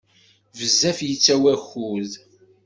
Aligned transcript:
Bezzef 0.57 0.99
yettawi 1.07 1.47
akud. 1.55 2.11